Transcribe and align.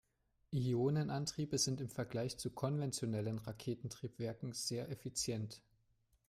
Ionenantriebe 0.49 1.59
sind 1.59 1.79
im 1.79 1.87
Vergleich 1.87 2.35
zu 2.39 2.49
konventionellen 2.49 3.37
Raketentriebwerken 3.37 4.51
sehr 4.51 4.89
effizient. 4.89 5.61